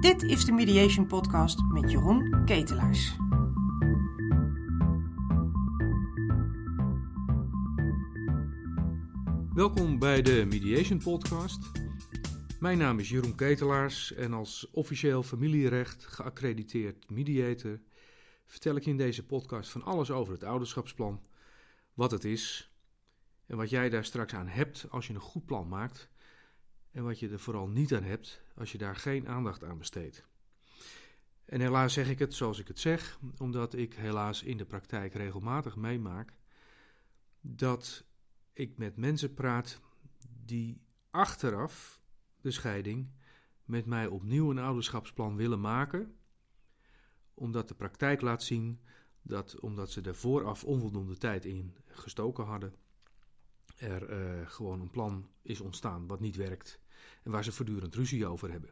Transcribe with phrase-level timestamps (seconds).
[0.00, 3.16] Dit is de Mediation Podcast met Jeroen Ketelaars.
[9.54, 11.70] Welkom bij de Mediation Podcast.
[12.60, 17.80] Mijn naam is Jeroen Ketelaars en als officieel familierecht geaccrediteerd mediator
[18.46, 21.20] vertel ik je in deze podcast van alles over het ouderschapsplan,
[21.94, 22.72] wat het is
[23.46, 26.10] en wat jij daar straks aan hebt als je een goed plan maakt
[26.92, 30.24] en wat je er vooral niet aan hebt als je daar geen aandacht aan besteedt.
[31.44, 35.14] En helaas zeg ik het zoals ik het zeg, omdat ik helaas in de praktijk
[35.14, 36.36] regelmatig meemaak
[37.40, 38.04] dat
[38.52, 39.80] ik met mensen praat
[40.44, 42.02] die achteraf
[42.40, 43.10] de scheiding
[43.64, 46.16] met mij opnieuw een ouderschapsplan willen maken,
[47.34, 48.80] omdat de praktijk laat zien
[49.22, 52.74] dat omdat ze er vooraf onvoldoende tijd in gestoken hadden,
[53.76, 56.81] er uh, gewoon een plan is ontstaan wat niet werkt
[57.22, 58.70] en waar ze voortdurend ruzie over hebben.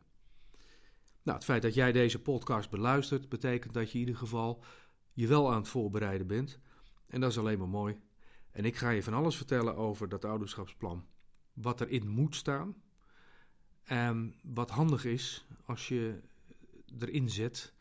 [1.23, 4.65] Nou, het feit dat jij deze podcast beluistert, betekent dat je in ieder geval
[5.13, 6.59] je wel aan het voorbereiden bent.
[7.07, 8.01] En dat is alleen maar mooi.
[8.51, 11.07] En ik ga je van alles vertellen over dat ouderschapsplan.
[11.53, 12.83] Wat erin moet staan.
[13.83, 16.21] En wat handig is als je
[16.99, 17.73] erin zet,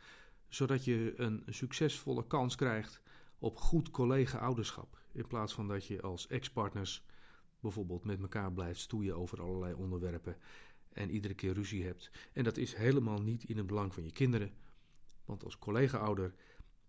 [0.47, 3.01] zodat je een succesvolle kans krijgt
[3.39, 4.97] op goed collega-ouderschap.
[5.11, 7.03] In plaats van dat je als ex-partners
[7.59, 10.37] bijvoorbeeld met elkaar blijft stoeien over allerlei onderwerpen
[10.89, 12.11] en iedere keer ruzie hebt.
[12.33, 14.53] En dat is helemaal niet in het belang van je kinderen.
[15.25, 16.33] Want als collega-ouder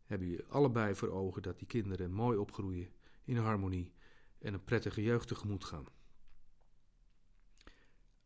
[0.05, 2.89] hebben je allebei voor ogen dat die kinderen mooi opgroeien
[3.25, 3.93] in harmonie
[4.39, 5.87] en een prettige jeugd tegemoet gaan.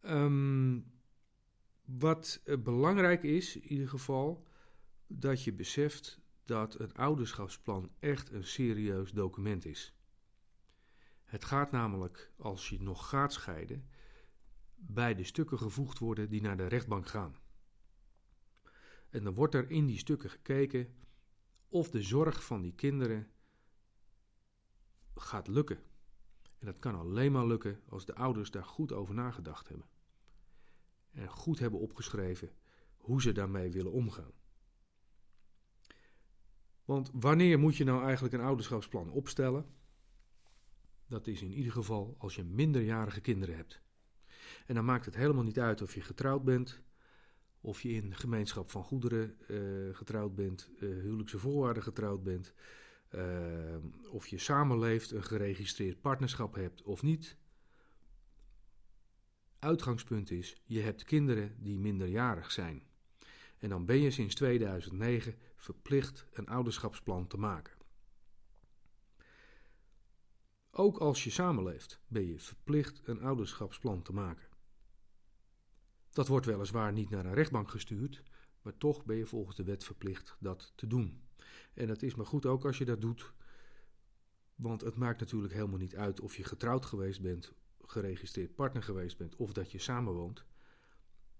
[0.02, 0.92] Um,
[1.84, 4.46] wat belangrijk is, in ieder geval,
[5.06, 9.94] dat je beseft dat een ouderschapsplan echt een serieus document is.
[11.24, 13.88] Het gaat namelijk, als je nog gaat scheiden,
[14.74, 17.36] bij de stukken gevoegd worden die naar de rechtbank gaan.
[19.10, 20.94] En dan wordt er in die stukken gekeken
[21.68, 23.30] of de zorg van die kinderen
[25.14, 25.78] gaat lukken.
[26.58, 29.88] En dat kan alleen maar lukken als de ouders daar goed over nagedacht hebben.
[31.10, 32.50] En goed hebben opgeschreven
[32.96, 34.32] hoe ze daarmee willen omgaan.
[36.84, 39.66] Want wanneer moet je nou eigenlijk een ouderschapsplan opstellen?
[41.06, 43.82] Dat is in ieder geval als je minderjarige kinderen hebt.
[44.66, 46.82] En dan maakt het helemaal niet uit of je getrouwd bent,
[47.60, 52.54] of je in gemeenschap van goederen uh, getrouwd bent, uh, huwelijkse voorwaarden getrouwd bent,
[53.14, 53.76] uh,
[54.10, 57.36] of je samenleeft, een geregistreerd partnerschap hebt of niet.
[59.58, 62.82] Uitgangspunt is, je hebt kinderen die minderjarig zijn.
[63.58, 67.72] En dan ben je sinds 2009 verplicht een ouderschapsplan te maken.
[70.76, 74.48] Ook als je samenleeft ben je verplicht een ouderschapsplan te maken.
[76.10, 78.22] Dat wordt weliswaar niet naar een rechtbank gestuurd,
[78.62, 81.22] maar toch ben je volgens de wet verplicht dat te doen.
[81.74, 83.32] En het is maar goed ook als je dat doet,
[84.54, 89.18] want het maakt natuurlijk helemaal niet uit of je getrouwd geweest bent, geregistreerd partner geweest
[89.18, 90.44] bent of dat je samenwoont.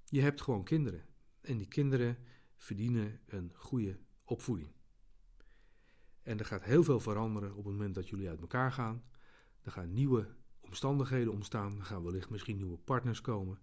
[0.04, 1.06] Je hebt gewoon kinderen
[1.40, 2.18] en die kinderen
[2.56, 4.72] verdienen een goede opvoeding.
[6.22, 9.04] En er gaat heel veel veranderen op het moment dat jullie uit elkaar gaan.
[9.64, 10.26] Er gaan nieuwe
[10.60, 11.78] omstandigheden ontstaan.
[11.78, 13.58] Er gaan wellicht misschien nieuwe partners komen.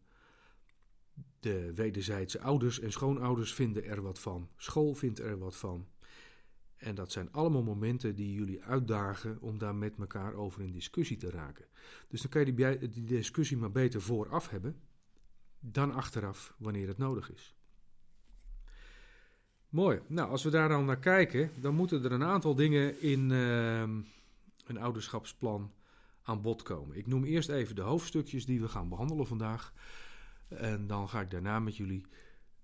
[1.39, 4.49] De wederzijdse ouders en schoonouders vinden er wat van.
[4.55, 5.87] School vindt er wat van.
[6.77, 11.17] En dat zijn allemaal momenten die jullie uitdagen om daar met elkaar over in discussie
[11.17, 11.65] te raken.
[12.07, 14.81] Dus dan kan je die, discussie maar beter vooraf hebben
[15.59, 17.55] dan achteraf wanneer het nodig is.
[19.69, 20.01] Mooi.
[20.07, 23.81] Nou, als we daar dan naar kijken, dan moeten er een aantal dingen in uh,
[24.65, 25.71] een ouderschapsplan
[26.23, 26.97] aan bod komen.
[26.97, 29.73] Ik noem eerst even de hoofdstukjes die we gaan behandelen vandaag.
[30.47, 32.05] En dan ga ik daarna met jullie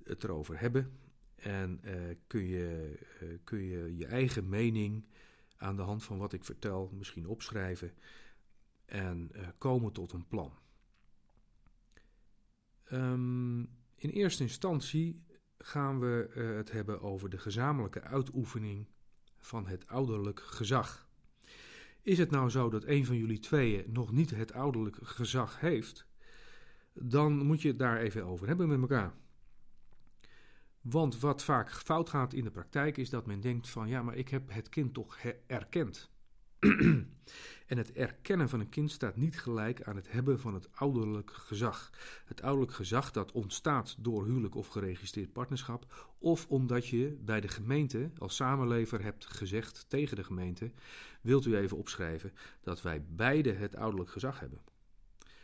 [0.03, 0.99] het erover hebben.
[1.35, 5.05] En uh, kun, je, uh, kun je je eigen mening
[5.57, 7.93] aan de hand van wat ik vertel misschien opschrijven
[8.85, 10.53] en uh, komen tot een plan.
[12.91, 13.59] Um,
[13.95, 15.23] in eerste instantie
[15.57, 18.87] gaan we het hebben over de gezamenlijke uitoefening
[19.37, 21.06] van het ouderlijk gezag.
[22.07, 26.07] Is het nou zo dat een van jullie tweeën nog niet het ouderlijk gezag heeft,
[26.93, 29.13] dan moet je het daar even over hebben met elkaar.
[30.81, 34.15] Want wat vaak fout gaat in de praktijk is dat men denkt van ja, maar
[34.15, 35.17] ik heb het kind toch
[35.47, 36.11] erkend.
[37.67, 41.31] En het erkennen van een kind staat niet gelijk aan het hebben van het ouderlijk
[41.31, 41.91] gezag.
[42.25, 47.47] Het ouderlijk gezag dat ontstaat door huwelijk of geregistreerd partnerschap, of omdat je bij de
[47.47, 50.71] gemeente als samenlever hebt gezegd tegen de gemeente:
[51.21, 54.61] wilt u even opschrijven dat wij beide het ouderlijk gezag hebben.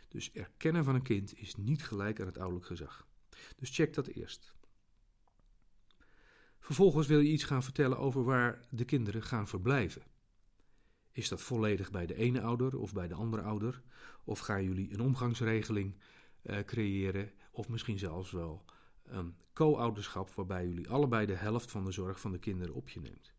[0.08, 3.06] Dus erkennen van een kind is niet gelijk aan het ouderlijk gezag.
[3.56, 4.54] Dus check dat eerst.
[6.58, 10.02] Vervolgens wil je iets gaan vertellen over waar de kinderen gaan verblijven.
[11.14, 13.82] Is dat volledig bij de ene ouder of bij de andere ouder?
[14.24, 15.94] Of gaan jullie een omgangsregeling
[16.42, 17.32] uh, creëren?
[17.50, 18.64] Of misschien zelfs wel
[19.02, 23.00] een co-ouderschap waarbij jullie allebei de helft van de zorg van de kinderen op je
[23.00, 23.32] neemt.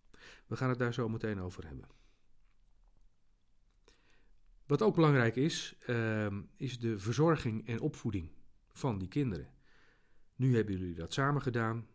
[0.48, 1.88] We gaan het daar zo meteen over hebben.
[4.66, 8.32] Wat ook belangrijk is, uh, is de verzorging en opvoeding
[8.72, 9.50] van die kinderen.
[10.36, 11.88] Nu hebben jullie dat samen gedaan.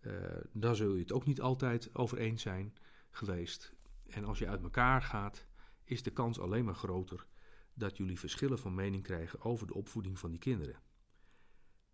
[0.00, 0.12] Uh,
[0.52, 2.74] daar zul je het ook niet altijd over eens zijn
[3.10, 3.74] geweest.
[4.10, 5.46] En als je uit elkaar gaat,
[5.84, 7.26] is de kans alleen maar groter
[7.74, 10.82] dat jullie verschillen van mening krijgen over de opvoeding van die kinderen.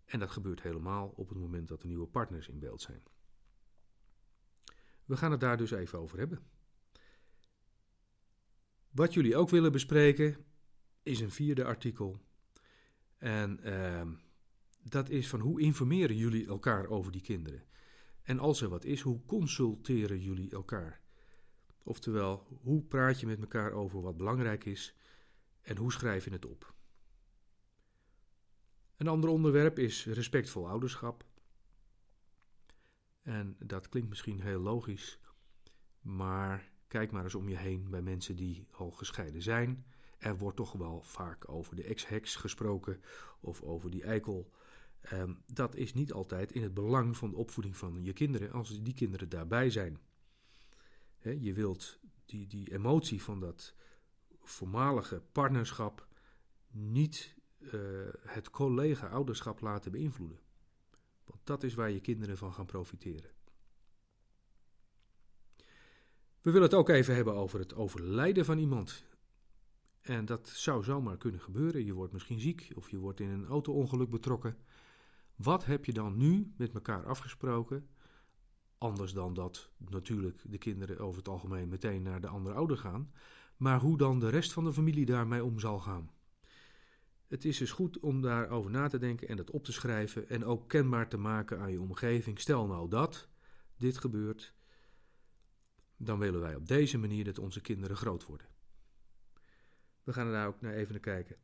[0.05, 3.03] En dat gebeurt helemaal op het moment dat er nieuwe partners in beeld zijn.
[5.05, 6.39] We gaan het daar dus even over hebben.
[8.91, 10.45] Wat jullie ook willen bespreken
[11.03, 12.21] is een vierde artikel.
[13.17, 14.03] En uh,
[14.83, 17.65] dat is van hoe informeren jullie elkaar over die kinderen?
[18.23, 21.06] En als er wat is, hoe consulteren jullie elkaar?
[21.89, 24.95] Oftewel, hoe praat je met elkaar over wat belangrijk is
[25.61, 26.75] en hoe schrijf je het op?
[28.97, 31.25] Een ander onderwerp is respectvol ouderschap.
[33.23, 35.21] En dat klinkt misschien heel logisch,
[36.01, 39.87] maar kijk maar eens om je heen bij mensen die al gescheiden zijn.
[40.19, 43.01] Er wordt toch wel vaak over de ex-heks gesproken
[43.41, 44.51] of over die eikel.
[45.01, 48.83] Ehm, dat is niet altijd in het belang van de opvoeding van je kinderen als
[48.83, 49.99] die kinderen daarbij zijn.
[51.31, 53.75] Je wilt die, die emotie van dat
[54.43, 56.07] voormalige partnerschap
[56.71, 57.71] niet uh,
[58.21, 60.41] het collega-ouderschap laten beïnvloeden.
[61.25, 63.31] Want dat is waar je kinderen van gaan profiteren.
[66.41, 69.05] We willen het ook even hebben over het overlijden van iemand.
[70.01, 71.85] En dat zou zomaar kunnen gebeuren.
[71.85, 74.57] Je wordt misschien ziek of je wordt in een auto-ongeluk betrokken.
[75.37, 77.89] Wat heb je dan nu met elkaar afgesproken?
[78.79, 83.13] Anders dan dat natuurlijk de kinderen over het algemeen meteen naar de andere ouder gaan.
[83.57, 86.11] Maar hoe dan de rest van de familie daarmee om zal gaan.
[87.27, 90.45] Het is dus goed om daarover na te denken en dat op te schrijven en
[90.45, 92.41] ook kenbaar te maken aan je omgeving.
[92.41, 93.29] Stel nou dat
[93.77, 94.55] dit gebeurt,
[95.97, 98.47] dan willen wij op deze manier dat onze kinderen groot worden.
[100.03, 101.37] We gaan er daar ook naar even naar kijken.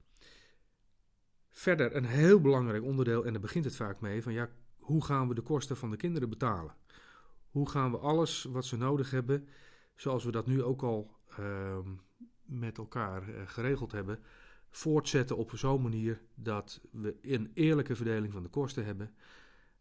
[1.48, 5.28] Verder een heel belangrijk onderdeel, en daar begint het vaak mee, van ja, hoe gaan
[5.28, 6.74] we de kosten van de kinderen betalen?
[7.52, 9.48] Hoe gaan we alles wat ze nodig hebben,
[9.94, 11.78] zoals we dat nu ook al uh,
[12.42, 14.18] met elkaar uh, geregeld hebben,
[14.70, 19.14] voortzetten op zo'n manier dat we een eerlijke verdeling van de kosten hebben.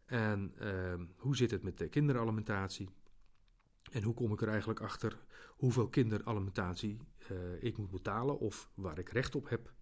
[0.06, 2.90] En uh, hoe zit het met de kinderalimentatie?
[3.92, 5.18] En hoe kom ik er eigenlijk achter
[5.48, 7.00] hoeveel kinderalimentatie
[7.32, 9.74] uh, ik moet betalen of waar ik recht op heb?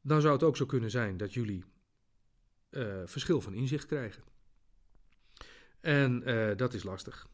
[0.00, 1.64] Dan zou het ook zo kunnen zijn dat jullie
[2.70, 4.22] uh, verschil van inzicht krijgen.
[5.88, 7.28] En uh, dat is lastig.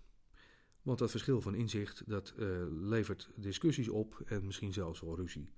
[0.83, 5.53] Want dat verschil van inzicht dat uh, levert discussies op en misschien zelfs wel ruzie.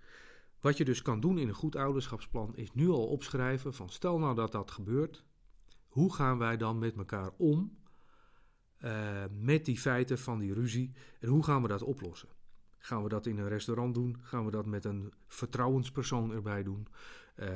[0.61, 4.19] Wat je dus kan doen in een goed ouderschapsplan is nu al opschrijven van stel
[4.19, 5.25] nou dat dat gebeurt,
[5.89, 7.79] hoe gaan wij dan met elkaar om
[8.85, 12.29] uh, met die feiten van die ruzie en hoe gaan we dat oplossen?
[12.79, 14.17] Gaan we dat in een restaurant doen?
[14.21, 16.87] Gaan we dat met een vertrouwenspersoon erbij doen?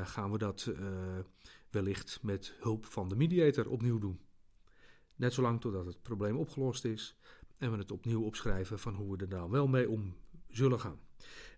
[0.02, 0.72] Gaan we dat
[1.70, 4.20] wellicht met hulp van de mediator opnieuw doen?
[5.20, 7.16] Net zolang totdat het probleem opgelost is
[7.58, 10.14] en we het opnieuw opschrijven van hoe we er nou wel mee om
[10.48, 11.00] zullen gaan.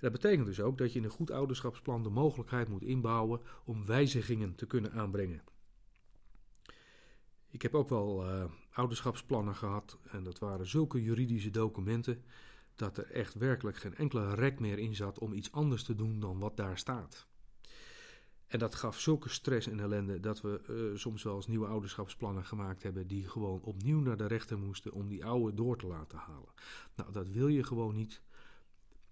[0.00, 3.87] dat betekent dus ook dat je in een goed ouderschapsplan de mogelijkheid moet inbouwen om
[3.87, 5.42] wijzigingen te kunnen aanbrengen.
[7.49, 12.23] Ik heb ook wel uh, ouderschapsplannen gehad en dat waren zulke juridische documenten
[12.75, 16.21] dat er echt werkelijk geen enkele rek meer in zat om iets anders te doen
[16.21, 17.26] dan wat daar staat.
[18.52, 22.44] En dat gaf zulke stress en ellende dat we uh, soms wel eens nieuwe ouderschapsplannen
[22.44, 26.18] gemaakt hebben die gewoon opnieuw naar de rechter moesten om die oude door te laten
[26.18, 26.49] halen.
[26.94, 28.23] Nou, dat wil je gewoon niet.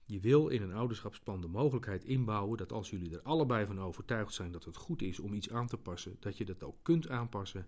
[0.04, 4.34] Je wil in een ouderschapsplan de mogelijkheid inbouwen dat als jullie er allebei van overtuigd
[4.34, 7.08] zijn dat het goed is om iets aan te passen, dat je dat ook kunt
[7.08, 7.66] aanpassen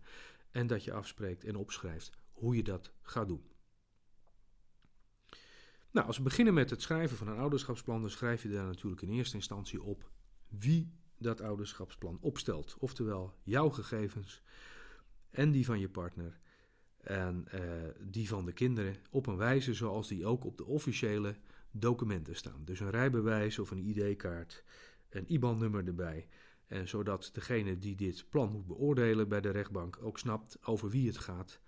[0.51, 3.45] en dat je afspreekt en opschrijft hoe je dat gaat doen.
[5.91, 9.03] Nou, als we beginnen met het schrijven van een ouderschapsplan, dan schrijf je daar natuurlijk
[9.03, 10.11] in eerste instantie op
[10.49, 12.77] wie dat ouderschapsplan opstelt.
[12.79, 14.43] Oftewel jouw gegevens
[15.31, 16.41] en die van je partner
[17.03, 17.61] en uh,
[18.01, 21.37] die van de kinderen op een wijze zoals die ook op de officiële
[21.71, 22.65] documenten staan.
[22.65, 24.65] Dus een rijbewijs of een ID-kaart,
[25.09, 26.29] een IBAN-nummer erbij.
[26.67, 31.07] En zodat degene die dit plan moet beoordelen bij de rechtbank ook snapt over wie
[31.07, 31.61] het gaat.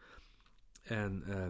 [0.82, 1.46] En uh,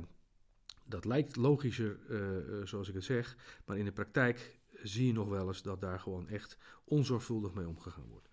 [0.84, 4.58] dat lijkt logischer, uh, zoals ik het zeg, maar in de praktijk
[4.88, 8.28] zie je nog wel eens dat daar gewoon echt onzorgvuldig mee omgegaan wordt.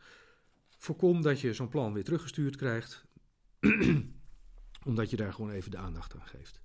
[0.78, 3.06] Voorkom dat je zo'n plan weer teruggestuurd krijgt,
[4.86, 6.62] omdat je daar gewoon even de aandacht aan geeft.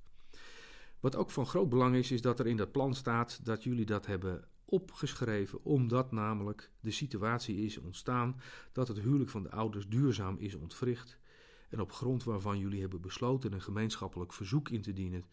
[1.01, 3.87] Wat ook van groot belang is, is dat er in dat plan staat dat jullie
[3.87, 8.41] dat hebben opgeschreven, omdat namelijk de situatie is ontstaan
[8.73, 11.19] dat het huwelijk van de ouders duurzaam is ontwricht.
[11.69, 15.25] En op grond waarvan jullie hebben besloten een gemeenschappelijk verzoek in te dienen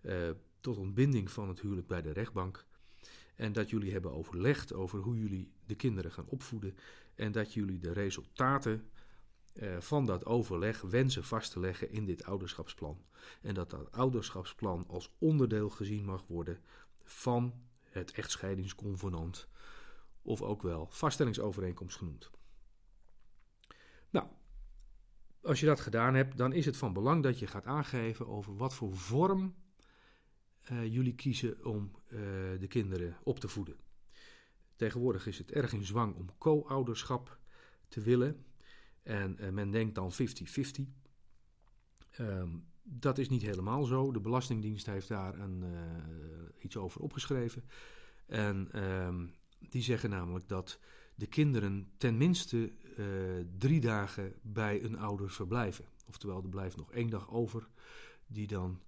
[0.00, 0.30] eh,
[0.60, 2.64] tot ontbinding van het huwelijk bij de rechtbank.
[3.38, 6.76] En dat jullie hebben overlegd over hoe jullie de kinderen gaan opvoeden.
[7.14, 8.90] En dat jullie de resultaten
[9.52, 13.04] eh, van dat overleg wensen vast te leggen in dit ouderschapsplan.
[13.42, 16.58] En dat dat ouderschapsplan als onderdeel gezien mag worden
[17.02, 19.48] van het echtscheidingsconvenant,
[20.22, 22.30] of ook wel vaststellingsovereenkomst genoemd.
[24.10, 24.26] Nou,
[25.42, 28.56] als je dat gedaan hebt, dan is het van belang dat je gaat aangeven over
[28.56, 29.54] wat voor vorm
[30.72, 32.20] uh, jullie kiezen om uh,
[32.60, 33.76] de kinderen op te voeden.
[34.76, 37.38] Tegenwoordig is het erg in zwang om co-ouderschap
[37.88, 38.44] te willen.
[39.02, 40.16] En uh, men denkt dan 50-50.
[40.16, 40.88] Um,
[42.10, 42.48] ehm,
[42.82, 44.12] dat is niet helemaal zo.
[44.12, 45.64] De Belastingdienst heeft daar een,
[46.58, 47.64] iets over opgeschreven.
[48.26, 49.34] En um,
[49.68, 50.80] die zeggen namelijk dat
[51.14, 52.72] de kinderen tenminste
[53.58, 55.84] drie dagen bij een ouder verblijven.
[56.06, 57.68] Oftewel, er blijft nog één dag over
[58.26, 58.80] die dan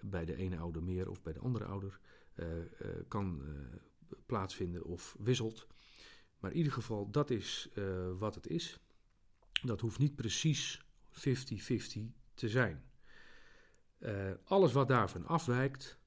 [0.00, 2.00] bij de ene ouder meer of bij de andere ouder
[2.34, 2.62] uh, uh,
[3.08, 3.48] kan uh,
[4.26, 5.66] plaatsvinden of wisselt.
[6.38, 7.68] Maar in ieder geval, dat is
[8.18, 8.80] wat het is.
[9.62, 11.20] Dat hoeft niet precies 50-50
[12.34, 12.84] te zijn.
[14.44, 15.98] alles wat daarvan afwijkt,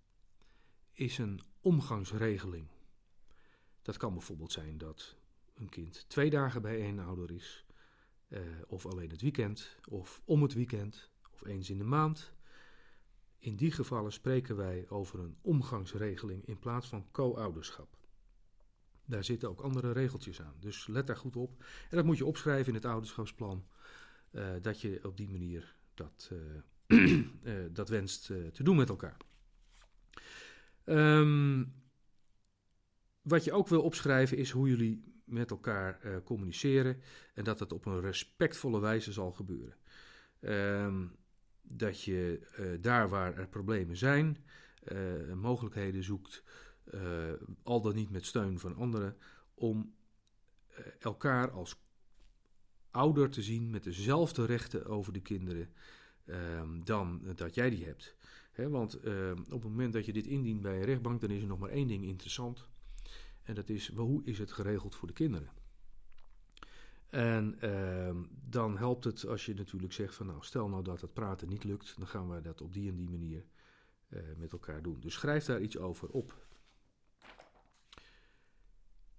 [0.93, 2.67] is een omgangsregeling.
[3.81, 5.15] Dat kan bijvoorbeeld zijn dat
[5.53, 7.65] een kind twee dagen bij één ouder is,
[8.67, 12.33] of alleen het weekend, of om het weekend, of eens in de maand.
[13.41, 17.97] In die gevallen spreken wij over een omgangsregeling in plaats van co-ouderschap.
[19.05, 21.63] Daar zitten ook andere regeltjes aan, dus let daar goed op.
[21.89, 23.65] En dat moet je opschrijven in het ouderschapsplan,
[24.31, 26.31] uh, dat je op die manier dat,
[26.87, 29.17] uh, uh, dat wenst te doen met elkaar.
[30.85, 31.73] Um,
[33.21, 37.01] wat je ook wil opschrijven is hoe jullie met elkaar communiceren
[37.33, 39.75] en dat het op een respectvolle wijze zal gebeuren.
[40.39, 41.19] Um,
[41.77, 44.37] dat je uh, daar waar er problemen zijn,
[44.91, 46.43] uh, mogelijkheden zoekt,
[46.93, 47.01] uh,
[47.63, 49.17] al dan niet met steun van anderen,
[49.53, 49.93] om
[50.99, 51.81] elkaar als
[52.91, 55.73] ouder te zien met dezelfde rechten over de kinderen
[56.25, 58.15] ehm, dan dat jij die hebt.
[58.51, 58.95] He, want
[59.49, 61.69] op het moment dat je dit indient bij een rechtbank, dan is er nog maar
[61.69, 62.67] één ding interessant.
[63.43, 65.60] En dat is, hoe is het geregeld voor de kinderen?
[67.11, 68.15] En uh,
[68.49, 71.63] dan helpt het als je natuurlijk zegt van nou stel nou dat het praten niet
[71.63, 73.45] lukt, dan gaan we dat op die en die manier
[74.09, 74.99] uh, met elkaar doen.
[74.99, 76.45] Dus schrijf daar iets over op.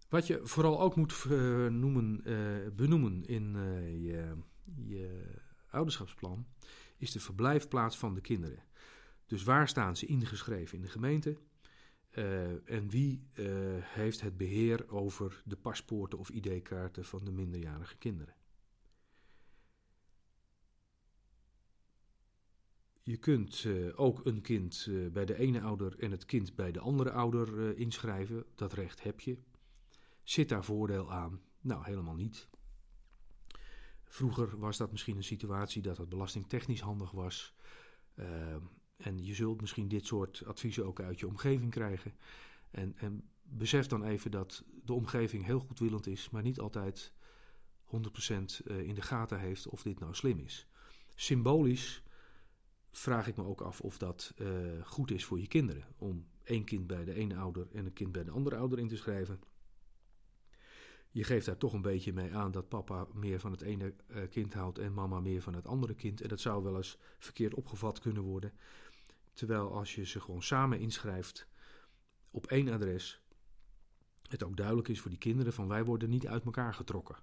[0.09, 1.25] Wat je vooral ook moet
[1.71, 3.57] noemen, uh, benoemen in
[4.03, 4.37] je,
[4.75, 5.35] je
[5.71, 6.47] ouderschapsplan
[6.97, 8.63] is de verblijfplaats van de kinderen.
[9.27, 11.37] Dus waar staan ze ingeschreven in de gemeente?
[12.13, 13.47] Uh, en wie uh,
[13.81, 18.35] heeft het beheer over de paspoorten of ID-kaarten van de minderjarige kinderen?
[23.03, 26.81] Je kunt uh, ook een kind bij de ene ouder en het kind bij de
[26.81, 28.45] andere ouder inschrijven.
[28.55, 29.39] Dat recht heb je.
[30.23, 31.41] Zit daar voordeel aan?
[31.61, 32.49] Nou, helemaal niet.
[34.05, 37.55] Vroeger was dat misschien een situatie dat het belastingtechnisch handig was.
[39.03, 42.15] En je zult misschien dit soort adviezen ook uit je omgeving krijgen.
[42.71, 47.13] En, en besef dan even dat de omgeving heel goedwillend is, maar niet altijd
[47.87, 47.93] 100%
[48.65, 50.67] eh, in de gaten heeft of dit nou slim is.
[51.15, 52.03] Symbolisch
[52.91, 54.49] vraag ik me ook af of dat uh,
[54.85, 55.87] goed is voor je kinderen.
[55.97, 58.89] Om één kind bij de ene ouder en een kind bij de andere ouder in
[58.89, 59.41] te schrijven.
[61.11, 64.29] Je geeft daar toch een beetje mee aan dat papa meer van het ene uh,
[64.31, 66.21] kind houdt en mama meer van het andere kind.
[66.21, 68.53] En dat zou wel eens verkeerd opgevat kunnen worden.
[69.33, 71.49] Terwijl als je ze gewoon samen inschrijft
[72.31, 73.23] op één adres,
[74.29, 77.17] het ook duidelijk is voor die kinderen van wij worden niet uit elkaar getrokken.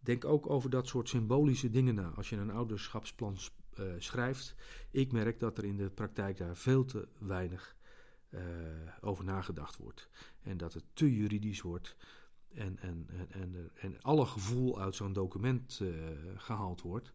[0.00, 3.36] Denk ook over dat soort symbolische dingen na als je een ouderschapsplan
[3.78, 4.54] uh, schrijft.
[4.90, 7.76] Ik merk dat er in de praktijk daar veel te weinig
[8.30, 8.40] uh,
[9.00, 10.08] over nagedacht wordt.
[10.42, 11.96] En dat het te juridisch wordt
[12.54, 15.94] en, en, en, en, alle gevoel uit zo'n document uh,
[16.36, 17.12] gehaald wordt.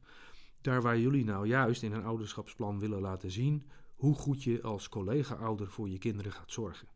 [0.62, 4.90] Daar waar jullie nou juist in een ouderschapsplan willen laten zien hoe goed je als
[4.90, 6.88] collega-ouder voor je kinderen gaat zorgen.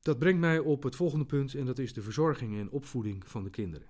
[0.00, 3.44] Dat brengt mij op het volgende punt en dat is de verzorging en opvoeding van
[3.44, 3.88] de kinderen.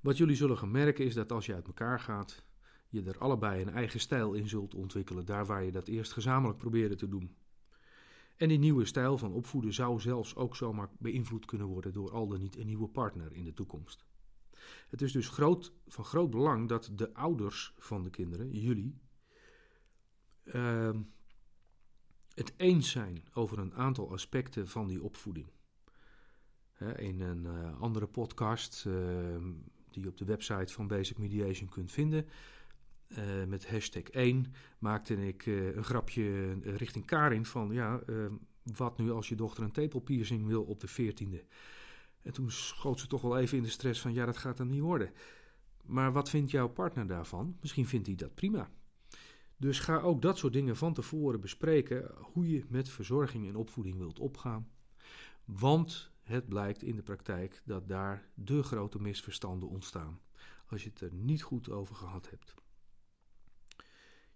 [0.00, 2.44] Wat jullie zullen gaan merken is dat als je uit elkaar gaat,
[2.88, 6.58] je er allebei een eigen stijl in zult ontwikkelen, daar waar je dat eerst gezamenlijk
[6.58, 7.36] probeerde te doen.
[8.36, 12.28] En die nieuwe stijl van opvoeden zou zelfs ook zomaar beïnvloed kunnen worden door al
[12.28, 14.04] dan niet een nieuwe partner in de toekomst.
[14.88, 18.98] Het is dus groot, van groot belang dat de ouders van de kinderen, jullie,
[20.44, 20.90] uh,
[22.34, 25.46] het eens zijn over een aantal aspecten van die opvoeding.
[26.96, 28.94] in een uh, andere podcast, uh,
[29.90, 32.26] die je op de website van Basic Mediation kunt vinden,
[33.08, 38.00] uh, met hashtag 1, maakte ik een grapje richting Karin van, ja,
[38.62, 41.46] wat nu als je dochter een tepelpiercing wil op de 14e?
[42.22, 44.68] En toen schoot ze toch wel even in de stress van, ja, dat gaat dan
[44.68, 45.10] niet worden.
[45.82, 47.56] Maar wat vindt jouw partner daarvan?
[47.60, 48.70] Misschien vindt hij dat prima.
[49.56, 53.96] Dus ga ook dat soort dingen van tevoren bespreken, hoe je met verzorging en opvoeding
[53.96, 54.68] wilt opgaan.
[55.44, 60.20] Want het blijkt in de praktijk dat daar de grote misverstanden ontstaan
[60.66, 62.54] als je het er niet goed over gehad hebt.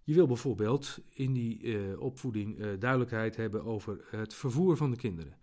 [0.09, 4.97] Je wil bijvoorbeeld in die uh, opvoeding uh, duidelijkheid hebben over het vervoer van de
[4.97, 5.37] kinderen.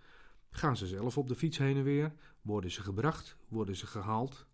[0.51, 2.13] Gaan ze zelf op de fiets heen en weer?
[2.43, 3.37] Worden ze gebracht?
[3.49, 4.47] Worden ze gehaald?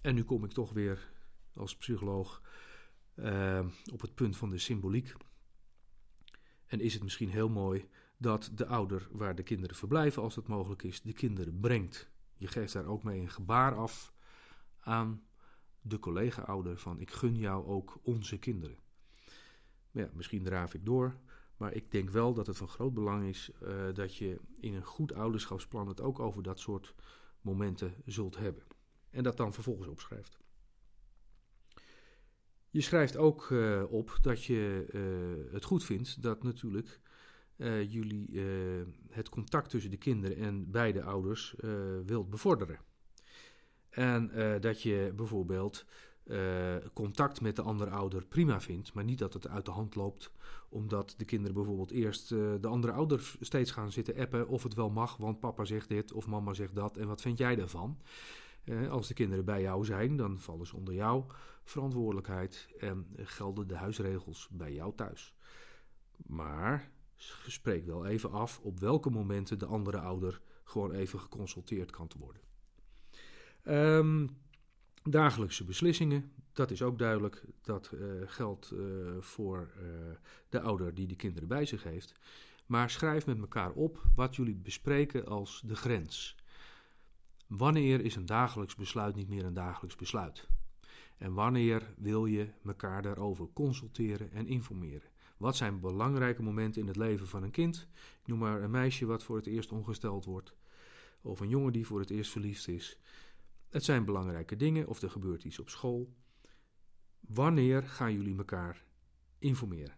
[0.00, 1.12] En nu kom ik toch weer
[1.54, 2.42] als psycholoog
[3.14, 5.12] uh, op het punt van de symboliek.
[6.66, 10.48] En is het misschien heel mooi dat de ouder waar de kinderen verblijven, als dat
[10.48, 12.10] mogelijk is, de kinderen brengt.
[12.36, 14.12] Je geeft daar ook mee een gebaar af
[14.80, 15.22] aan
[15.86, 18.78] de collega-ouder van ik gun jou ook onze kinderen.
[19.90, 21.16] Ja, misschien draaf ik door,
[21.56, 24.84] maar ik denk wel dat het van groot belang is uh, dat je in een
[24.84, 26.94] goed ouderschapsplan het ook over dat soort
[27.40, 28.62] momenten zult hebben.
[29.10, 30.38] En dat dan vervolgens opschrijft.
[32.70, 37.00] Je schrijft ook uh, op dat je uh, het goed vindt dat natuurlijk
[37.88, 38.40] jullie
[39.08, 41.54] het contact tussen de kinderen en beide ouders
[42.04, 42.78] wilt bevorderen.
[43.94, 45.84] En dat je bijvoorbeeld
[46.92, 50.30] contact met de andere ouder prima vindt, maar niet dat het uit de hand loopt,
[50.68, 54.90] omdat de kinderen bijvoorbeeld eerst de andere ouder steeds gaan zitten appen of het wel
[54.90, 57.98] mag, want papa zegt dit of mama zegt dat en wat vind jij daarvan?
[58.90, 61.24] als de kinderen bij jou zijn, dan vallen ze onder jou
[61.64, 65.34] verantwoordelijkheid en gelden de huisregels bij jou thuis.
[66.26, 66.90] Maar
[67.46, 72.42] spreek wel even af op welke momenten de andere ouder gewoon even geconsulteerd kan worden.
[73.68, 74.36] Um,
[75.02, 77.44] dagelijkse beslissingen, dat is ook duidelijk.
[77.62, 78.80] Dat uh, geldt uh,
[79.20, 79.84] voor uh,
[80.48, 82.12] de ouder die de kinderen bij zich heeft.
[82.66, 86.36] Maar schrijf met elkaar op wat jullie bespreken als de grens.
[87.46, 90.48] Wanneer is een dagelijks besluit niet meer een dagelijks besluit?
[91.18, 95.10] En wanneer wil je elkaar daarover consulteren en informeren?
[95.36, 97.88] Wat zijn belangrijke momenten in het leven van een kind?
[98.20, 100.54] Ik noem maar een meisje wat voor het eerst ongesteld wordt,
[101.22, 102.98] of een jongen die voor het eerst verliefd is.
[103.74, 106.14] Het zijn belangrijke dingen of er gebeurt iets op school.
[107.20, 108.84] Wanneer gaan jullie elkaar
[109.38, 109.96] informeren?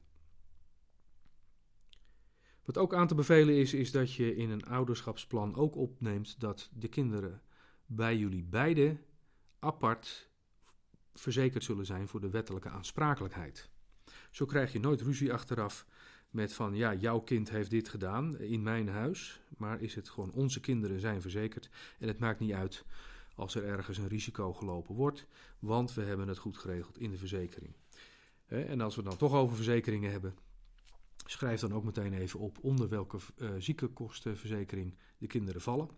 [2.65, 6.71] Wat ook aan te bevelen is, is dat je in een ouderschapsplan ook opneemt dat
[6.75, 7.43] de kinderen
[7.87, 9.01] bij jullie beiden
[9.59, 10.31] apart
[11.15, 13.71] verzekerd zullen zijn voor de wettelijke aansprakelijkheid.
[14.31, 15.87] Zo krijg je nooit ruzie achteraf
[16.31, 20.33] met van ja, jouw kind heeft dit gedaan in mijn huis, maar is het gewoon
[20.33, 22.85] onze kinderen zijn verzekerd en het maakt niet uit
[23.37, 25.27] als er ergens een risico gelopen wordt,
[25.59, 27.75] want we hebben het goed geregeld in de verzekering.
[28.46, 30.35] En als we dan toch over verzekeringen hebben,
[31.25, 35.90] schrijf dan ook meteen even op onder welke uh, ziekenkostenverzekering de kinderen vallen,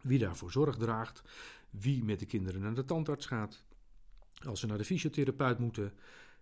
[0.00, 1.22] wie daarvoor zorg draagt,
[1.70, 3.64] wie met de kinderen naar de tandarts gaat,
[4.46, 5.92] als ze naar de fysiotherapeut moeten,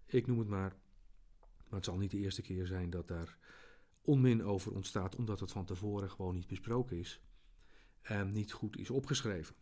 [0.07, 0.75] ik noem het maar.
[1.41, 3.37] Maar het zal niet de eerste keer zijn dat daar
[4.03, 7.21] onmin over ontstaat, omdat het van tevoren gewoon niet besproken is
[8.03, 9.55] en niet goed is opgeschreven.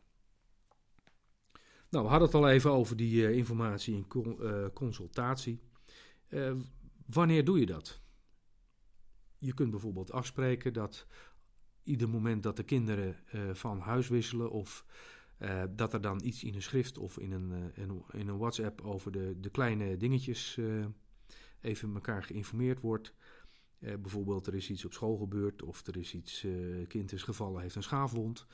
[1.91, 5.61] Nou, we hadden het al even over die uh, informatie en uh, consultatie.
[6.29, 6.53] Uh,
[7.07, 8.01] wanneer doe je dat?
[9.39, 11.07] Je kunt bijvoorbeeld afspreken dat
[11.83, 13.17] ieder moment dat de kinderen
[13.53, 14.85] van huis wisselen of
[15.71, 19.41] dat er dan iets in een schrift of in een, in, een WhatsApp over de,
[19.41, 20.87] de kleine dingetjes uh,
[21.61, 23.15] even elkaar geïnformeerd wordt.
[23.79, 26.47] bijvoorbeeld er is iets op school gebeurd of er is iets,
[26.89, 28.47] kind is gevallen, heeft een schaafwond.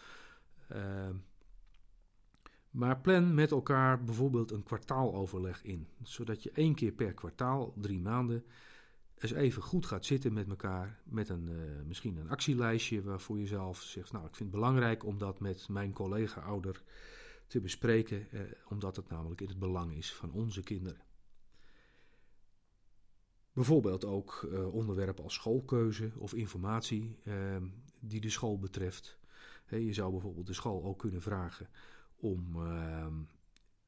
[2.77, 5.89] Maar plan met elkaar bijvoorbeeld een kwartaaloverleg in.
[6.03, 8.45] Zodat je één keer per kwartaal, drie maanden,
[9.19, 11.01] eens even goed gaat zitten met elkaar.
[11.05, 15.05] Met een, uh, misschien een actielijstje waarvoor je zelf zegt: Nou, ik vind het belangrijk
[15.05, 16.83] om dat met mijn collega-ouder
[17.47, 21.01] te bespreken, eh, omdat het namelijk in het belang is van onze kinderen.
[23.53, 27.57] Bijvoorbeeld ook uh, onderwerpen als schoolkeuze of informatie uh,
[28.01, 29.19] die de school betreft.
[29.69, 31.69] Je zou bijvoorbeeld de school ook kunnen vragen
[32.17, 32.57] om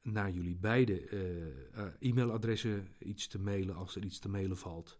[0.01, 1.07] naar jullie beide
[1.99, 4.99] e-mailadressen iets te mailen als er iets te mailen valt.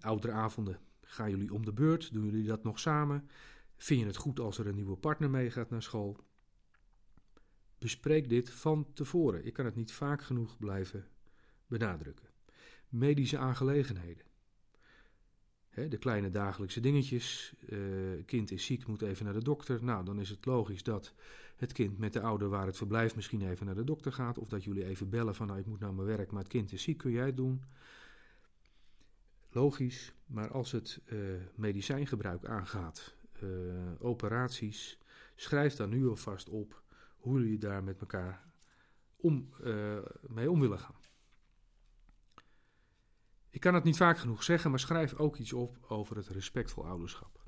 [0.00, 3.28] ouderavonden gaan jullie om de beurt, doen jullie dat nog samen?
[3.76, 6.16] Vind je het goed als er een nieuwe partner meegaat naar school?
[7.78, 9.46] Bespreek dit van tevoren.
[9.46, 11.08] Ik kan het niet vaak genoeg blijven
[11.66, 12.28] benadrukken.
[12.88, 14.26] Medische aangelegenheden.
[15.74, 17.54] De kleine dagelijkse dingetjes.
[17.68, 17.78] Uh,
[18.26, 19.84] kind is ziek, moet even naar de dokter.
[19.84, 21.14] Nou, dan is het logisch dat
[21.56, 24.38] het kind met de ouder waar het verblijft misschien even naar de dokter gaat.
[24.38, 26.72] Of dat jullie even bellen van nou, ik moet naar mijn werk, maar het kind
[26.72, 27.62] is ziek, kun jij het doen?
[29.50, 31.18] Logisch, maar als het uh,
[31.54, 33.48] medicijngebruik aangaat, uh,
[33.98, 34.98] operaties,
[35.34, 36.82] schrijf dan nu alvast op
[37.16, 38.42] hoe jullie daar met elkaar
[39.16, 39.48] om,
[40.28, 40.94] mee om willen gaan.
[43.54, 46.86] Ik kan het niet vaak genoeg zeggen, maar schrijf ook iets op over het respectvol
[46.86, 47.42] ouderschap.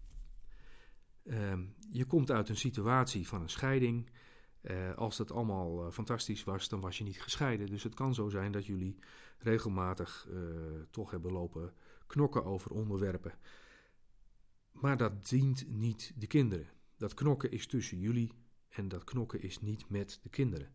[1.25, 1.59] Uh,
[1.91, 4.11] je komt uit een situatie van een scheiding.
[4.63, 7.67] Uh, als dat allemaal uh, fantastisch was, dan was je niet gescheiden.
[7.67, 8.99] Dus het kan zo zijn dat jullie
[9.39, 10.29] regelmatig
[10.91, 11.73] toch hebben lopen
[12.07, 13.35] knokken over onderwerpen.
[14.73, 16.69] Maar dat dient niet de kinderen.
[16.97, 18.33] Dat knokken is tussen jullie
[18.69, 20.75] en dat knokken is niet met de kinderen.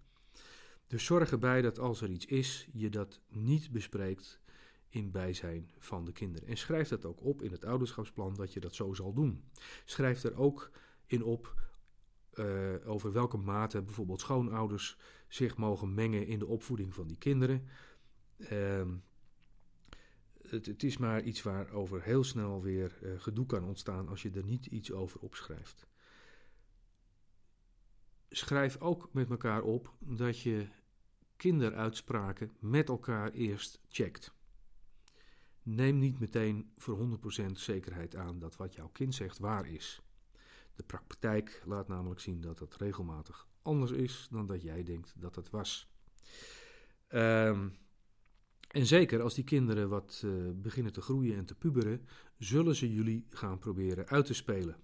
[0.87, 4.40] Dus zorg erbij dat als er iets is, je dat niet bespreekt
[4.91, 6.47] in bijzijn van de kinderen.
[6.47, 9.43] En schrijf dat ook op in het ouderschapsplan dat je dat zo zal doen.
[9.85, 10.71] Schrijf er ook
[11.05, 11.59] in op
[12.33, 17.67] uh, over welke mate bijvoorbeeld schoonouders zich mogen mengen in de opvoeding van die kinderen.
[18.37, 18.87] Uh,
[20.49, 24.45] het, is maar iets waarover heel snel weer uh, gedoe kan ontstaan als je er
[24.45, 25.89] niet iets over opschrijft
[28.31, 30.67] schrijf ook met elkaar op dat je
[31.35, 34.33] kinderuitspraken met elkaar eerst checkt.
[35.63, 40.01] Neem niet meteen voor 100% zekerheid aan dat wat jouw kind zegt waar is.
[40.75, 45.35] De praktijk laat namelijk zien dat het regelmatig anders is dan dat jij denkt dat
[45.35, 45.89] het was.
[47.09, 47.77] Um,
[48.67, 52.93] en zeker als die kinderen wat uh, beginnen te groeien en te puberen, zullen ze
[52.93, 54.75] jullie gaan proberen uit te spelen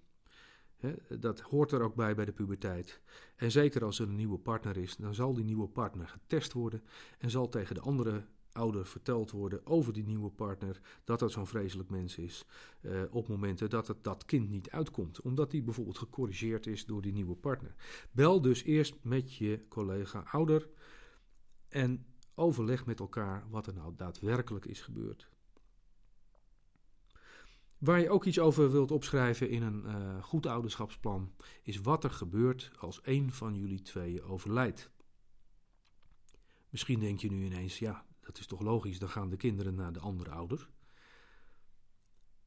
[1.09, 3.01] dat hoort er ook bij bij de puberteit.
[3.35, 6.83] En zeker als er een nieuwe partner is, dan zal die nieuwe partner getest worden
[7.17, 8.25] en zal tegen de andere
[8.57, 12.45] ouder verteld worden over die nieuwe partner dat dat zo'n vreselijk mens is.
[12.81, 17.01] Uh, op momenten dat het dat kind niet uitkomt, omdat die bijvoorbeeld gecorrigeerd is door
[17.01, 17.75] die nieuwe partner.
[18.11, 20.69] Bel dus eerst met je collega ouder
[21.69, 25.29] en overleg met elkaar wat er nou daadwerkelijk is gebeurd.
[27.77, 32.11] Waar je ook iets over wilt opschrijven in een uh, goed ouderschapsplan, is wat er
[32.11, 34.89] gebeurt als een van jullie tweeën overlijdt.
[36.69, 39.93] Misschien denk je nu ineens, ja, dat is toch logisch, dan gaan de kinderen naar
[39.93, 40.69] de andere ouder.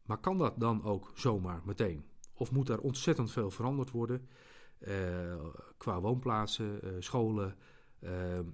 [0.03, 2.05] Maar kan dat dan ook zomaar meteen?
[2.33, 4.29] Of moet er ontzettend veel veranderd worden
[4.79, 5.45] uh,
[5.77, 7.57] qua woonplaatsen, uh, scholen?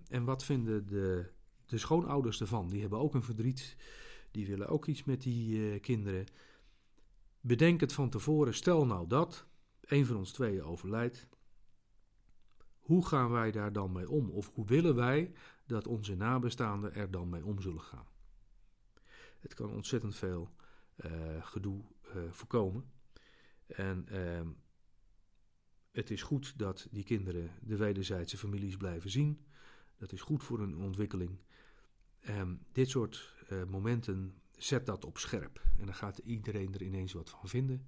[0.08, 1.30] en wat vinden de,
[1.66, 2.68] de schoonouders ervan?
[2.68, 3.76] Die hebben ook een verdriet,
[4.30, 6.26] die willen ook iets met die kinderen.
[7.40, 9.46] Bedenk het van tevoren, stel nou dat
[9.80, 11.28] een van ons tweeën overlijdt.
[12.78, 14.30] Hoe gaan wij daar dan mee om?
[14.30, 15.32] Of hoe willen wij
[15.66, 18.06] dat onze nabestaanden er dan mee om zullen gaan?
[19.40, 20.50] Het kan ontzettend veel
[20.96, 21.82] uh, gedoe
[22.16, 22.90] uh, voorkomen.
[23.66, 24.40] En uh,
[25.90, 29.46] het is goed dat die kinderen de wederzijdse families blijven zien.
[29.96, 31.38] Dat is goed voor hun ontwikkeling.
[32.20, 35.62] Ehm, dit soort eh, momenten zet dat op scherp.
[35.78, 37.86] En dan gaat iedereen er ineens wat van vinden.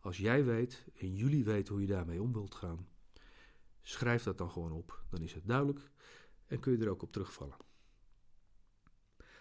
[0.00, 2.88] Als jij weet en jullie weten hoe je daarmee om wilt gaan,
[3.82, 5.04] schrijf dat dan gewoon op.
[5.08, 5.90] Dan is het duidelijk
[6.50, 7.56] en kun je er ook op terugvallen.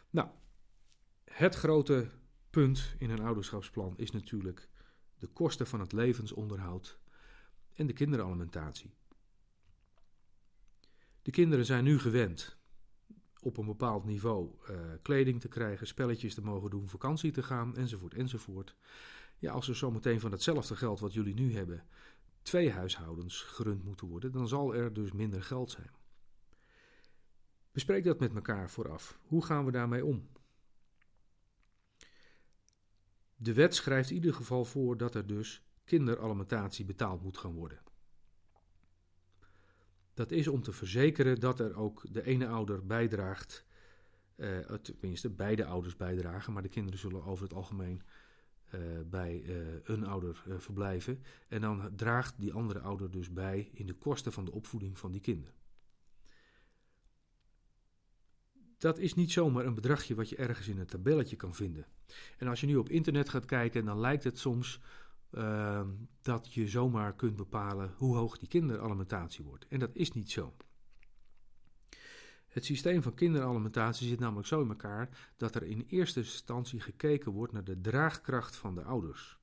[0.10, 0.30] Nou,
[1.24, 2.10] het grote
[2.50, 4.70] punt in een ouderschapsplan is natuurlijk
[5.18, 7.00] de kosten van het levensonderhoud
[7.76, 8.94] en de kinderalimentatie.
[11.22, 12.58] De kinderen zijn nu gewend
[13.40, 17.76] op een bepaald niveau uh, kleding te krijgen, spelletjes te mogen doen, vakantie te gaan,
[17.76, 18.76] enzovoort, enzovoort.
[19.38, 21.84] Ja, als er zometeen van hetzelfde geld wat jullie nu hebben,
[22.42, 25.92] twee huishoudens gerund moeten worden, dan zal er dus minder geld zijn.
[27.72, 29.20] Bespreek dat met elkaar vooraf.
[29.22, 30.28] Hoe gaan we daarmee om?
[33.36, 37.80] De wet schrijft in ieder geval voor dat er dus kinderalimentatie betaald moet gaan worden.
[40.14, 43.66] Dat is om te verzekeren dat er ook de ene ouder bijdraagt,
[44.36, 48.02] uh, tenminste beide ouders bijdragen, maar de kinderen zullen over het algemeen
[48.74, 51.24] uh, bij uh, een ouder verblijven.
[51.48, 55.12] En dan draagt die andere ouder dus bij in de kosten van de opvoeding van
[55.12, 55.59] die kinderen.
[58.80, 61.86] Dat is niet zomaar een bedragje wat je ergens in een tabelletje kan vinden.
[62.38, 64.80] En als je nu op internet gaat kijken, dan lijkt het soms
[65.32, 65.82] uh,
[66.22, 69.68] dat je zomaar kunt bepalen hoe hoog die kinderalimentatie wordt.
[69.68, 70.56] En dat is niet zo.
[72.48, 77.32] Het systeem van kinderalimentatie zit namelijk zo in elkaar dat er in eerste instantie gekeken
[77.32, 79.38] wordt naar de draagkracht van de ouders.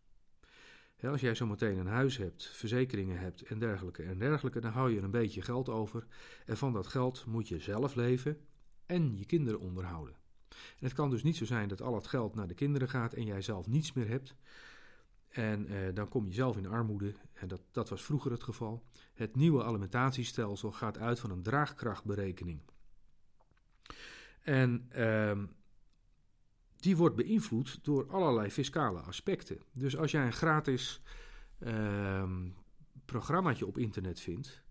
[1.02, 5.00] als jij zometeen een huis hebt, verzekeringen hebt en dergelijke en dergelijke, dan hou je
[5.00, 6.06] een beetje geld over.
[6.46, 8.46] En van dat geld moet je zelf leven
[8.86, 10.14] en je kinderen onderhouden.
[10.48, 13.12] En het kan dus niet zo zijn dat al het geld naar de kinderen gaat
[13.12, 14.34] en jij zelf niets meer hebt.
[15.28, 17.14] En eh, dan kom je zelf in armoede.
[17.32, 18.82] En dat, dat was vroeger het geval.
[19.14, 22.60] Het nieuwe alimentatiestelsel gaat uit van een draagkrachtberekening.
[24.40, 25.46] En ehm,
[26.76, 29.58] die wordt beïnvloed door allerlei fiscale aspecten.
[29.72, 31.00] Dus als jij een gratis
[31.58, 32.48] ehm,
[33.04, 34.62] programmaatje op internet vindt,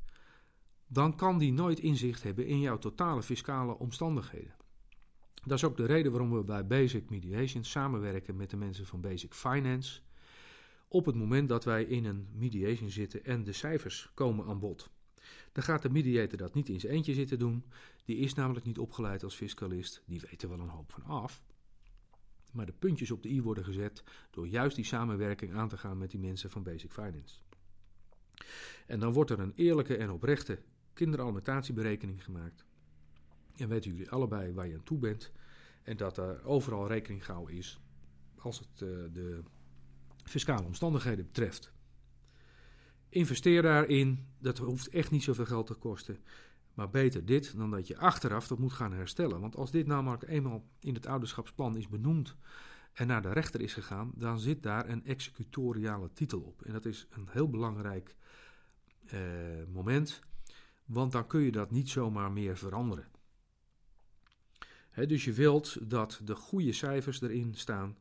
[0.88, 4.56] dan kan die nooit inzicht hebben in jouw totale fiscale omstandigheden.
[5.46, 9.02] Dat is ook de reden waarom we bij Basic Mediation samenwerken met de mensen van
[9.02, 10.02] Basic Finance.
[10.88, 14.90] Op het moment dat wij in een mediation zitten en de cijfers komen aan bod.
[15.52, 17.66] Dan gaat de mediator dat niet in zijn eentje zitten doen.
[18.06, 20.02] Die is namelijk niet opgeleid als fiscalist.
[20.06, 21.42] Die weet er wel een hoop van af.
[22.52, 25.98] Maar de puntjes op de i worden gezet door juist die samenwerking aan te gaan
[25.98, 27.40] met die mensen van Basic Finance.
[28.86, 30.60] En dan wordt er een eerlijke en oprechte
[30.96, 32.66] kinderalimentatieberekening gemaakt.
[33.56, 35.32] En weten jullie allebei waar je aan toe bent.
[35.84, 37.80] En dat er overal rekening gehouden is
[38.38, 39.44] als het uh, de
[40.24, 41.72] fiscale omstandigheden betreft.
[43.10, 44.28] Investeer daarin.
[44.40, 46.18] Dat hoeft echt niet zoveel geld te kosten.
[46.74, 49.40] Maar beter dit dan dat je achteraf dat moet gaan herstellen.
[49.40, 52.36] Want als dit namelijk eenmaal in het ouderschapsplan is benoemd
[52.94, 56.62] en naar de rechter is gegaan, dan zit daar een executoriale titel op.
[56.62, 58.16] En dat is een heel belangrijk
[59.06, 59.20] eh,
[59.74, 60.22] moment,
[60.86, 63.08] want dan kun je dat niet zomaar meer veranderen.
[65.08, 67.98] dus je wilt dat de goede cijfers erin staan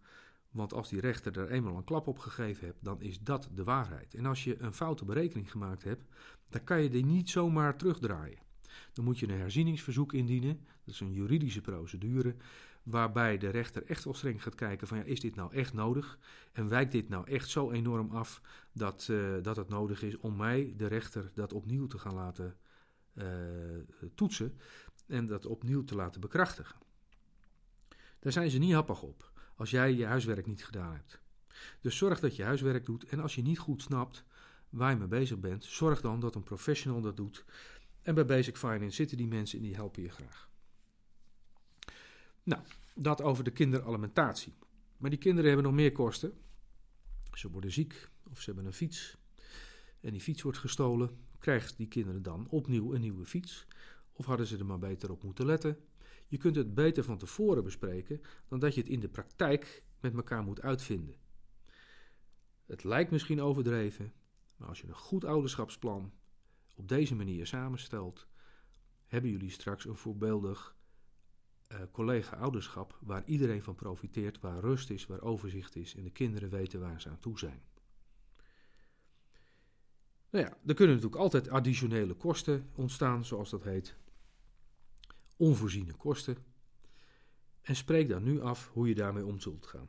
[0.54, 3.64] want als die rechter er eenmaal een klap op gegeven hebt, dan is dat de
[3.64, 4.14] waarheid.
[4.14, 6.04] En als je een foute berekening gemaakt hebt,
[6.48, 8.38] dan kan je die niet zomaar terugdraaien.
[8.92, 10.60] Dan moet je een herzieningsverzoek indienen.
[10.84, 12.34] Dat is een juridische procedure.
[12.82, 16.18] Waarbij de rechter echt wel streng gaat kijken: van ja, is dit nou echt nodig?
[16.52, 18.40] En wijkt dit nou echt zo enorm af
[18.72, 22.56] dat, uh, dat het nodig is om mij, de rechter, dat opnieuw te gaan laten
[24.14, 24.58] toetsen
[25.06, 26.76] en dat opnieuw te laten bekrachtigen?
[28.18, 31.20] Daar zijn ze niet happig op als jij je huiswerk niet gedaan hebt.
[31.80, 34.24] Dus zorg dat je huiswerk doet en als je niet goed snapt
[34.68, 37.44] waar je mee bezig bent, zorg dan dat een professional dat doet.
[38.02, 40.48] En bij Basic Finance zitten die mensen en die helpen je graag.
[42.42, 42.62] Nou,
[42.94, 44.54] dat over de kinderalimentatie.
[44.96, 46.32] Maar die kinderen hebben nog meer kosten.
[47.32, 49.16] Ze worden ziek of ze hebben een fiets
[50.00, 51.18] en die fiets wordt gestolen.
[51.44, 53.66] Krijgen die kinderen dan opnieuw een nieuwe fiets?
[54.12, 55.78] Of hadden ze er maar beter op moeten letten?
[56.26, 60.14] Je kunt het beter van tevoren bespreken dan dat je het in de praktijk met
[60.14, 61.14] elkaar moet uitvinden.
[62.66, 64.12] Het lijkt misschien overdreven,
[64.56, 66.12] maar als je een goed ouderschapsplan
[66.74, 68.26] op deze manier samenstelt,
[69.06, 70.76] hebben jullie straks een voorbeeldig
[71.72, 76.50] uh, collega-ouderschap waar iedereen van profiteert, waar rust is, waar overzicht is en de kinderen
[76.50, 77.62] weten waar ze aan toe zijn.
[80.34, 83.96] Nou ja, er kunnen natuurlijk altijd additionele kosten ontstaan, zoals dat heet
[85.36, 86.36] onvoorziene kosten.
[87.62, 89.88] En spreek dan nu af hoe je daarmee om zult gaan.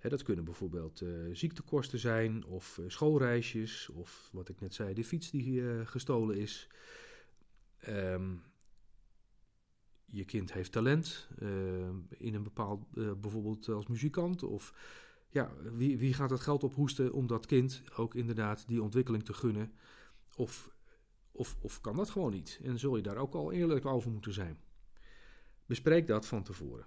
[0.00, 5.04] dat kunnen bijvoorbeeld uh, ziektekosten zijn, of uh, schoolreisjes, of wat ik net zei, de
[5.04, 6.68] fiets die uh, gestolen is.
[7.88, 8.42] Um,
[10.04, 11.28] je kind heeft talent
[12.08, 14.74] in een bepaald, bijvoorbeeld als muzikant, of
[15.32, 19.34] ja, wie, wie gaat het geld ophoesten om dat kind ook inderdaad die ontwikkeling te
[19.34, 19.72] gunnen?
[20.36, 20.72] Of
[21.32, 22.60] of, of kan dat gewoon niet?
[22.62, 24.58] En zul je daar ook al eerlijk over moeten zijn.
[25.66, 26.86] Bespreek dat van tevoren.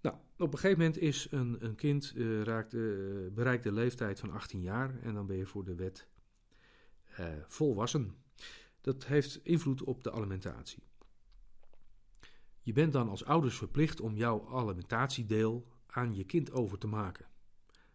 [0.00, 4.20] Nou, op een gegeven moment is een, een kind uh, raakt, uh, bereikt de leeftijd
[4.20, 6.08] van 18 jaar en dan ben je voor de wet
[7.20, 8.14] uh, volwassen.
[8.80, 10.82] Dat heeft invloed op de alimentatie.
[12.62, 17.26] Je bent dan als ouders verplicht om jouw alimentatiedeel aan je kind over te maken.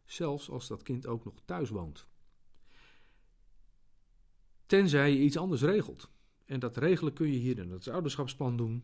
[0.06, 2.08] Zelfs als dat kind ook nog thuis woont.
[4.66, 6.10] Tenzij je iets anders regelt.
[6.46, 8.84] En dat regelen kun je hier in het ouderschapsplan doen.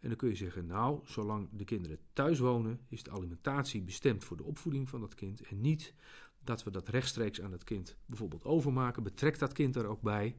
[0.00, 4.24] En dan kun je zeggen, nou, zolang de kinderen thuis wonen, is de alimentatie bestemd
[4.24, 5.40] voor de opvoeding van dat kind.
[5.40, 5.94] En niet
[6.44, 9.02] dat we dat rechtstreeks aan het kind bijvoorbeeld overmaken.
[9.02, 10.36] Betrek dat kind er ook bij.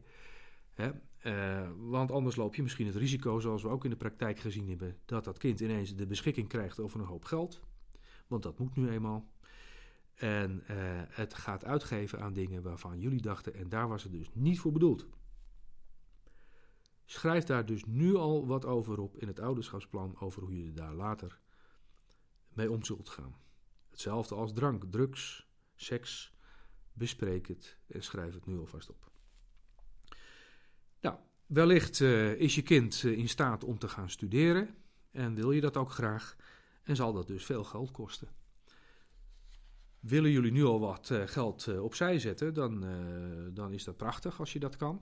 [0.69, 0.91] Hè?
[1.25, 4.69] Uh, want anders loop je misschien het risico, zoals we ook in de praktijk gezien
[4.69, 7.61] hebben, dat dat kind ineens de beschikking krijgt over een hoop geld.
[8.31, 9.29] Want dat moet nu eenmaal.
[10.13, 14.29] En uh, het gaat uitgeven aan dingen waarvan jullie dachten, en daar was het dus
[14.33, 15.07] niet voor bedoeld.
[17.05, 20.93] Schrijf daar dus nu al wat over op in het ouderschapsplan over hoe je daar
[20.93, 21.39] later
[22.53, 23.35] mee om zult gaan.
[23.89, 26.33] Hetzelfde als drank, drugs, seks.
[26.93, 29.11] Bespreek het en schrijf het nu alvast op.
[31.01, 31.15] Nou,
[31.45, 34.75] Wellicht uh, is je kind in staat om te gaan studeren
[35.11, 36.35] en wil je dat ook graag
[36.91, 38.27] en zal dat dus veel geld kosten.
[39.99, 42.85] Willen jullie nu al wat uh, geld uh, opzij zetten, dan,
[43.53, 45.01] dan is dat prachtig als je dat kan.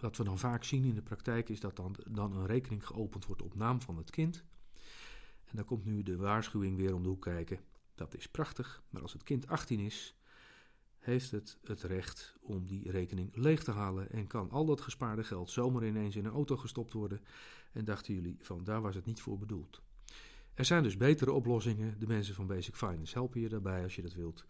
[0.00, 3.26] Wat we dan vaak zien in de praktijk is dat dan, dan een rekening geopend
[3.26, 4.44] wordt op naam van het kind.
[5.44, 7.60] En dan komt nu de waarschuwing weer om de hoek kijken.
[7.94, 10.14] Dat is prachtig, maar als het kind 18 is,
[10.98, 15.24] heeft het het recht om die rekening leeg te halen en kan al dat gespaarde
[15.24, 17.20] geld zomaar ineens in een auto gestopt worden.
[17.72, 19.80] En dachten jullie van daar was het niet voor bedoeld.
[20.58, 21.98] Er zijn dus betere oplossingen.
[21.98, 24.46] De mensen van Basic Finance helpen je daarbij als je dat wilt.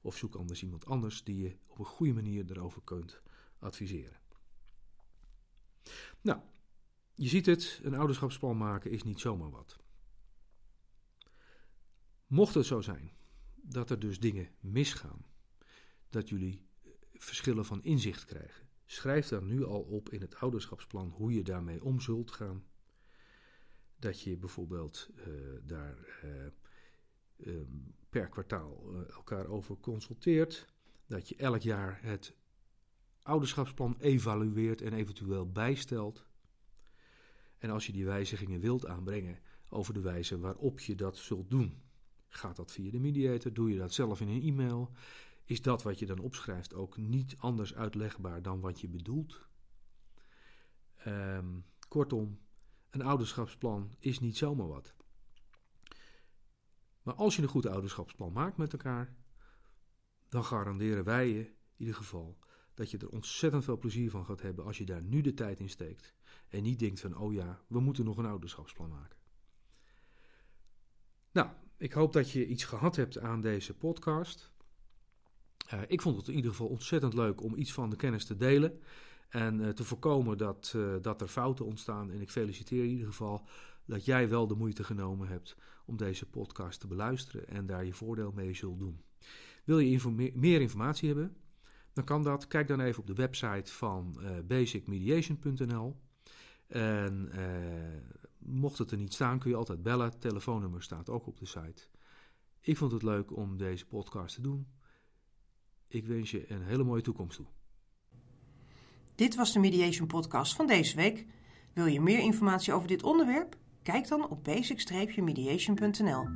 [0.00, 3.22] Of zoek anders iemand anders die je op een goede manier erover kunt
[3.58, 4.20] adviseren.
[6.20, 6.40] Nou,
[7.14, 9.78] je ziet het, een ouderschapsplan maken is niet zomaar wat.
[12.26, 13.12] Mocht het zo zijn
[13.54, 15.24] dat er dus dingen misgaan,
[16.08, 21.08] dat jullie eh, verschillen van inzicht krijgen, schrijf dan nu al op in het ouderschapsplan
[21.08, 22.64] hoe je daarmee om zult gaan.
[24.02, 25.24] Dat je bijvoorbeeld uh,
[25.62, 26.46] daar uh,
[27.36, 27.60] uh,
[28.08, 30.66] per kwartaal elkaar over consulteert.
[31.06, 32.34] Dat je elk jaar het
[33.22, 36.26] ouderschapsplan evalueert en eventueel bijstelt.
[37.58, 39.38] En als je die wijzigingen wilt aanbrengen
[39.68, 41.82] over de wijze waarop je dat zult doen,
[42.28, 44.92] gaat dat via de mediator, doe je dat zelf in een e-mail,
[45.44, 49.40] is dat wat je dan opschrijft ook niet anders uitlegbaar dan wat je bedoelt.
[51.06, 52.38] Um, kortom,
[52.92, 54.94] een ouderschapsplan is niet zomaar wat.
[57.02, 59.16] Maar als je een goed ouderschapsplan maakt met elkaar,
[60.28, 62.38] dan garanderen wij je in ieder geval
[62.74, 65.60] dat je er ontzettend veel plezier van gaat hebben als je daar nu de tijd
[65.60, 66.14] in steekt.
[66.48, 69.18] En niet denkt van, oh ja, we moeten nog een ouderschapsplan maken.
[71.32, 74.52] Nou, ik hoop dat je iets gehad hebt aan deze podcast.
[75.74, 78.36] Uh, ik vond het in ieder geval ontzettend leuk om iets van de kennis te
[78.36, 78.80] delen.
[79.32, 82.10] En uh, te voorkomen dat, uh, dat er fouten ontstaan.
[82.10, 83.46] En ik feliciteer in ieder geval
[83.84, 87.92] dat jij wel de moeite genomen hebt om deze podcast te beluisteren en daar je
[87.92, 89.00] voordeel mee zult doen.
[89.64, 91.36] Wil je meer informatie hebben?
[91.92, 92.46] dan kan dat.
[92.46, 95.96] Kijk dan even op de website van uh, basicmediation.nl.
[96.66, 97.30] En
[98.38, 100.18] mocht het er niet staan, kun je altijd bellen.
[100.18, 101.88] Telefoonnummer staat ook op de site.
[102.60, 104.66] Ik vond het leuk om deze podcast te doen.
[105.88, 107.46] Ik wens je een hele mooie toekomst toe.
[109.14, 111.26] Dit was de Mediation Podcast van deze week.
[111.72, 113.56] Wil je meer informatie over dit onderwerp?
[113.82, 116.28] Kijk dan op basic-mediation.nl.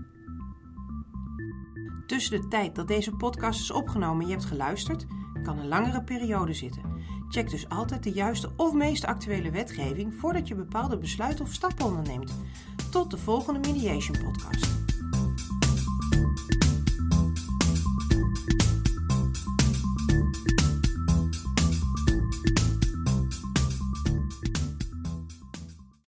[2.07, 5.07] Tussen de tijd dat deze podcast is opgenomen en je hebt geluisterd,
[5.43, 6.83] kan een langere periode zitten.
[7.29, 11.87] Check dus altijd de juiste of meest actuele wetgeving voordat je bepaalde besluiten of stappen
[11.87, 12.35] onderneemt.
[12.91, 14.86] Tot de volgende Mediation Podcast.